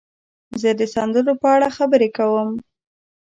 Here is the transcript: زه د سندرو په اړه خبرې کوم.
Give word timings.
زه 0.61 0.69
د 0.79 0.81
سندرو 0.93 1.33
په 1.41 1.47
اړه 1.55 1.67
خبرې 1.77 2.09
کوم. 2.17 2.49